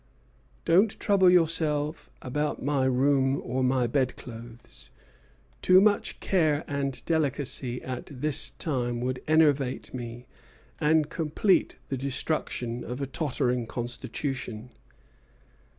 "Don't 0.65 0.99
trouble 0.99 1.29
yourself 1.29 2.09
about 2.23 2.59
my 2.63 2.85
room 2.85 3.39
or 3.45 3.63
my 3.63 3.85
bedclothes; 3.85 4.89
too 5.61 5.79
much 5.79 6.19
care 6.19 6.63
and 6.67 7.05
delicacy 7.05 7.83
at 7.83 8.07
this 8.07 8.49
time 8.49 8.99
would 9.01 9.21
enervate 9.27 9.93
me 9.93 10.25
and 10.79 11.07
complete 11.11 11.77
the 11.89 11.97
destruction 11.97 12.83
of 12.83 12.99
a 12.99 13.05
tottering 13.05 13.67
constitution. 13.67 14.71